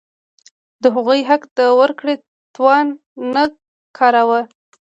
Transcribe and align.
هغوی 0.95 1.19
د 1.23 1.27
حق 1.29 1.43
د 1.57 1.59
ورکړې 1.79 2.15
توان 2.55 2.85
نه 3.33 3.43
کاراوه. 3.97 4.41